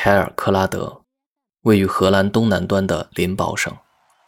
[0.00, 1.00] 凯尔克拉德，
[1.62, 3.76] 位于荷兰东南端的林堡省，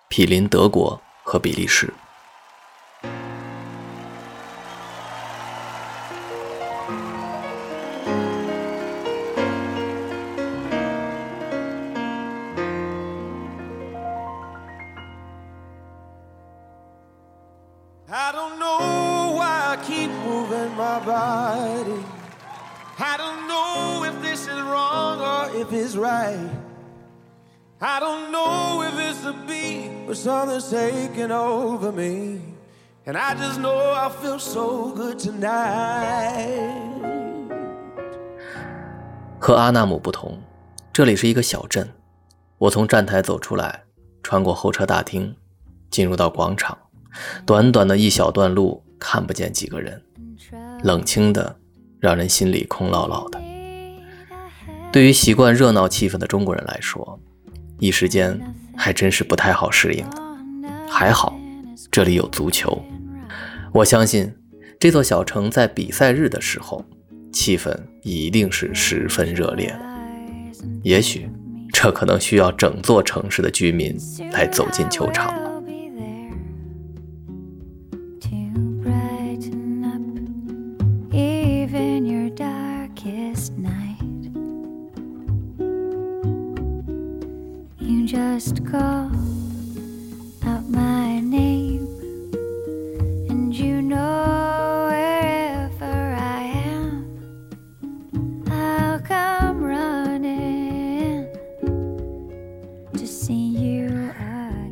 [0.08, 1.94] 毗邻德国和比利时。
[39.38, 40.38] 和阿纳姆不同，
[40.92, 41.90] 这里是一个小镇。
[42.58, 43.82] 我从站台走出来，
[44.22, 45.34] 穿过候车大厅，
[45.90, 46.76] 进入到广场。
[47.46, 50.02] 短短的一小段路，看不见几个人，
[50.82, 51.56] 冷清的，
[51.98, 53.49] 让人心里空落落的。
[54.92, 57.18] 对于习惯热闹气氛的中国人来说，
[57.78, 58.38] 一时间
[58.76, 60.04] 还真是不太好适应。
[60.88, 61.38] 还好，
[61.92, 62.82] 这里有足球。
[63.72, 64.34] 我相信，
[64.80, 66.84] 这座小城在比赛日的时候，
[67.32, 69.80] 气氛一定是十分热烈的。
[70.82, 71.30] 也许，
[71.72, 73.96] 这可能需要整座城市的居民
[74.32, 75.32] 来走进球场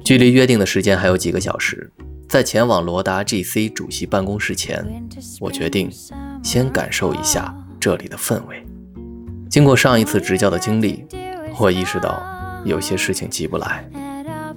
[0.05, 1.91] 距离约定的时间还有几个小时，
[2.31, 4.83] 在前往罗达 GC 主席办公室前，
[5.39, 5.91] 我决定
[6.43, 8.65] 先感受一下这里的氛围。
[9.51, 11.05] 经过上一次执教的经历，
[11.59, 13.89] 我意识到有些事情急不来。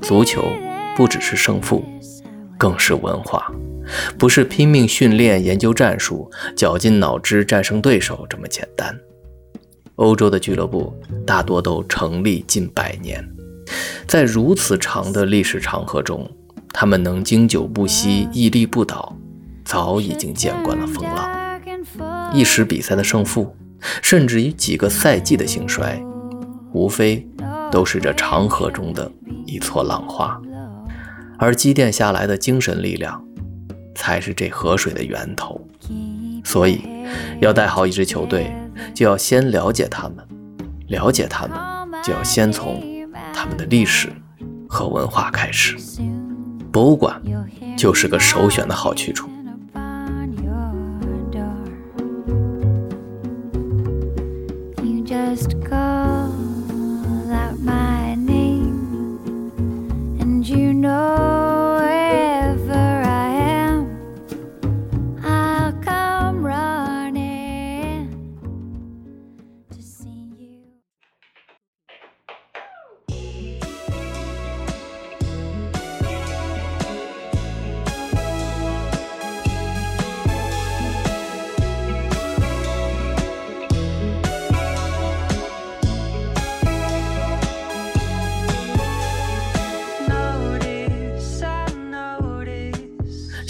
[0.02, 0.44] 足球
[0.96, 1.84] 不只是胜负，
[2.58, 3.52] 更是文化，
[4.18, 8.98] 不是拼命训练、研究战术、绞尽脑汁战胜对手这么简单。
[9.96, 10.94] 欧洲的俱乐部
[11.26, 13.24] 大多都成立近百年。
[14.08, 16.30] 在如此长的历史长河中，
[16.74, 19.16] 他们能经久不息、屹立不倒，
[19.64, 21.30] 早已经见惯了风浪。
[22.34, 23.56] 一时比赛的胜负，
[24.02, 26.02] 甚至于几个赛季的兴衰，
[26.74, 27.28] 无非
[27.72, 29.10] 都是这长河中的
[29.46, 30.40] 一撮浪花。
[31.40, 33.24] 而积淀下来的精神力量，
[33.96, 35.60] 才是这河水的源头。
[36.44, 36.82] 所以，
[37.40, 38.54] 要带好一支球队，
[38.94, 40.18] 就要先了解他们；
[40.90, 41.58] 了解他们，
[42.04, 42.84] 就要先从。
[43.34, 44.10] 他们的历史
[44.70, 45.76] 和文化开始，
[46.72, 47.20] 博物馆
[47.76, 49.31] 就是个首选的好去处。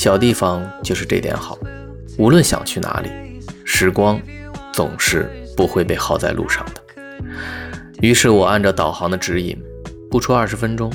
[0.01, 1.55] 小地方就是这点好，
[2.17, 4.19] 无论想去哪里，时光
[4.73, 6.81] 总是不会被耗在路上的。
[8.01, 9.55] 于是我按照导航的指引，
[10.09, 10.91] 不出二十分钟，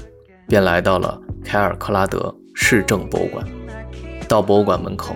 [0.49, 3.47] 便来到了凯尔克拉德市政博物馆。
[4.27, 5.15] 到博物馆门口，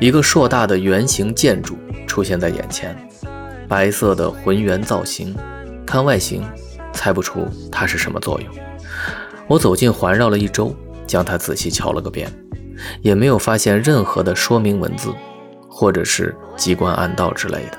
[0.00, 2.98] 一个硕大的圆形建筑出现在眼前，
[3.68, 5.36] 白色的浑圆造型，
[5.86, 6.42] 看外形
[6.92, 8.52] 猜不出它是什么作用。
[9.46, 10.74] 我走近环绕了一周，
[11.06, 12.28] 将它仔细瞧了个遍。
[13.02, 15.12] 也没有发现任何的说明文字，
[15.68, 17.78] 或者是机关暗道之类的。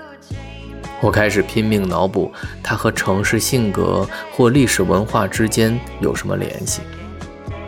[1.02, 2.32] 我开始拼命脑补
[2.62, 6.82] 它和城市性格或历史文化之间有什么联系？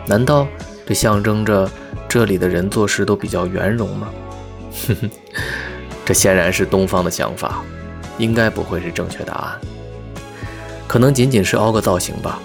[0.06, 0.46] 难道
[0.86, 1.68] 这象征着
[2.08, 4.08] 这里的人做事都比较圆融吗？
[4.86, 5.10] 哼哼，
[6.04, 7.64] 这显然是东方的想法，
[8.18, 9.60] 应该不会是正确答案。
[10.86, 12.38] 可能仅仅是凹个造型吧，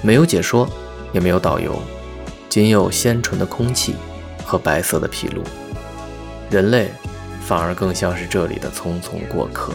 [0.00, 0.68] 没有解说，
[1.12, 1.76] 也没有导游。
[2.54, 3.96] 仅有鲜纯的空气
[4.44, 5.42] 和白色的皮路，
[6.48, 6.88] 人类
[7.40, 9.72] 反而更像是这里的匆匆过客。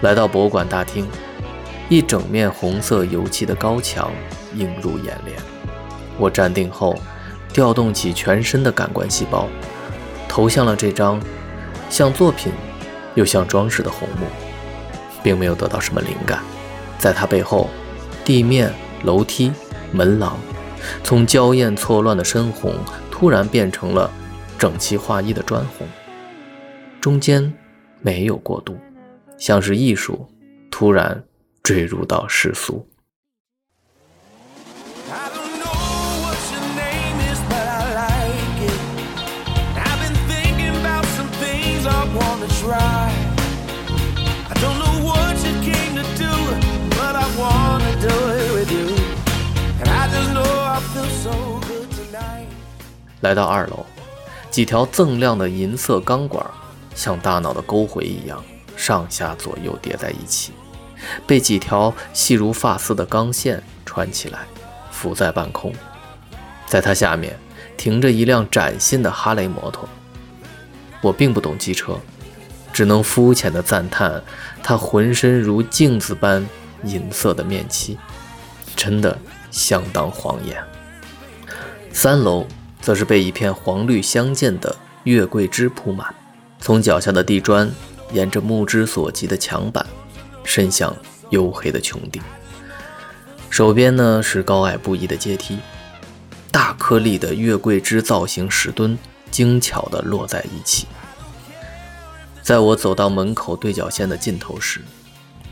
[0.00, 1.06] 来到博物馆大厅，
[1.88, 4.10] 一整面红色油漆的高墙
[4.54, 5.36] 映入眼帘。
[6.18, 6.96] 我站定后，
[7.52, 9.48] 调动起全身的感官细胞，
[10.28, 11.20] 投向了这张
[11.90, 12.52] 像作品
[13.14, 14.26] 又像装饰的红木，
[15.22, 16.40] 并没有得到什么灵感。
[16.98, 17.68] 在它背后，
[18.24, 18.72] 地面、
[19.02, 19.52] 楼梯、
[19.90, 20.36] 门廊，
[21.02, 22.74] 从娇艳错乱的深红，
[23.10, 24.08] 突然变成了
[24.56, 25.88] 整齐划一的砖红，
[27.00, 27.52] 中间
[28.00, 28.76] 没有过渡。
[29.38, 30.28] 像是艺术
[30.70, 31.24] 突然
[31.62, 32.86] 坠入到世俗。
[53.20, 53.84] 来到二楼，
[54.48, 56.44] 几条锃亮的银色钢管，
[56.94, 58.42] 像大脑的沟回一样。
[58.78, 60.52] 上下左右叠在一起，
[61.26, 64.38] 被几条细如发丝的钢线穿起来，
[64.92, 65.74] 浮在半空。
[66.66, 67.36] 在它下面
[67.76, 69.88] 停着一辆崭新的哈雷摩托。
[71.00, 71.98] 我并不懂机车，
[72.72, 74.22] 只能肤浅地赞叹
[74.62, 76.46] 它浑身如镜子般
[76.84, 77.98] 银色的面漆，
[78.76, 79.18] 真的
[79.50, 80.62] 相当晃眼。
[81.92, 82.46] 三楼
[82.80, 86.14] 则是被一片黄绿相间的月桂枝铺满，
[86.60, 87.68] 从脚下的地砖。
[88.12, 89.86] 沿着目之所及的墙板，
[90.44, 90.94] 伸向
[91.30, 92.22] 黝黑的穹顶。
[93.50, 95.58] 手边呢是高矮不一的阶梯，
[96.50, 98.98] 大颗粒的月桂枝造型石墩
[99.30, 100.86] 精巧地落在一起。
[102.42, 104.80] 在我走到门口对角线的尽头时，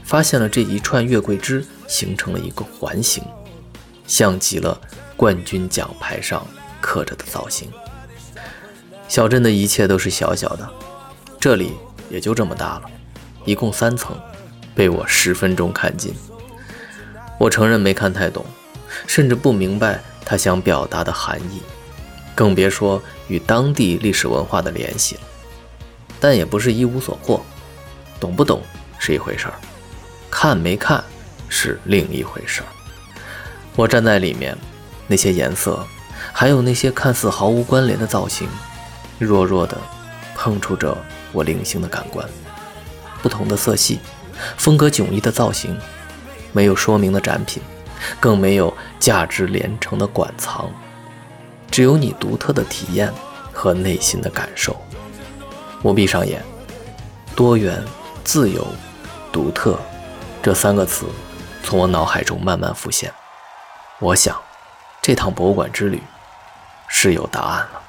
[0.02, 3.23] 发现了这一串月桂枝形成了一个环形，
[4.06, 4.81] 像极了
[5.17, 6.47] 冠军奖牌上
[6.81, 7.69] 刻着的造型。
[9.09, 10.69] 小镇的一切都是小小的，
[11.38, 11.73] 这里。
[12.08, 12.82] 也就这么大了，
[13.44, 14.17] 一共三层，
[14.75, 16.14] 被我十分钟看尽。
[17.38, 18.44] 我承认没看太懂，
[19.06, 21.61] 甚至不明白他想表达的含义，
[22.35, 25.20] 更别说与当地历史文化的联系了。
[26.19, 27.44] 但也不是一无所获，
[28.19, 28.62] 懂不懂
[28.99, 29.55] 是一回事儿，
[30.31, 31.05] 看没看
[31.49, 32.67] 是另一回事儿。
[33.75, 34.56] 我站在里面，
[35.06, 35.87] 那些颜色，
[36.32, 38.49] 还有那些看似毫无关联的造型，
[39.19, 39.76] 弱弱的
[40.35, 40.97] 碰触着。
[41.37, 42.27] 我零星的感官，
[43.23, 44.00] 不同的色系，
[44.56, 45.79] 风格迥异的造型，
[46.50, 47.62] 没有说明的展品，
[48.19, 50.71] 更没有价值连城的馆藏，
[51.71, 53.12] 只有你独特的体验
[53.53, 54.75] 和内心的感受。
[55.83, 56.43] 我闭上眼，
[57.35, 57.85] 多元、
[58.25, 58.67] 自由、
[59.31, 59.79] 独特，
[60.43, 61.05] 这三个词
[61.62, 63.12] 从我脑海中慢慢浮现。
[63.99, 64.41] 我想，
[65.03, 66.03] 这趟博物馆之旅
[66.88, 67.83] 是有答案了。